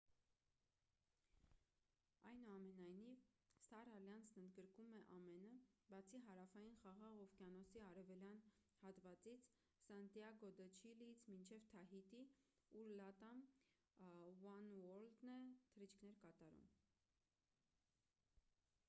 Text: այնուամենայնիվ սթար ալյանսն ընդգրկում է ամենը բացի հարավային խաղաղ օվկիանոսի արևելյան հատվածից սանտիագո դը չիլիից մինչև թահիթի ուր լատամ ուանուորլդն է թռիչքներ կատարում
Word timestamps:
այնուամենայնիվ 2.27 3.25
սթար 3.57 3.89
ալյանսն 3.97 4.39
ընդգրկում 4.43 4.93
է 4.99 5.01
ամենը 5.17 5.51
բացի 5.91 6.21
հարավային 6.29 6.79
խաղաղ 6.79 7.19
օվկիանոսի 7.25 7.83
արևելյան 7.89 8.41
հատվածից 8.85 9.51
սանտիագո 9.89 10.51
դը 10.61 10.67
չիլիից 10.79 11.21
մինչև 11.33 11.67
թահիթի 11.75 12.21
ուր 12.81 12.89
լատամ 13.01 13.43
ուանուորլդն 14.09 15.35
է 15.85 15.89
թռիչքներ 15.99 16.17
կատարում 16.25 16.65